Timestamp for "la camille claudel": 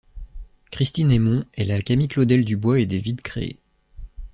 1.63-2.43